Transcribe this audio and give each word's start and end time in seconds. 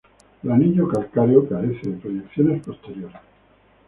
El 0.41 0.51
anillo 0.51 0.87
calcáreo 0.87 1.47
carece 1.47 1.91
de 1.91 1.97
proyecciones 1.97 2.63
posteriores. 2.63 3.19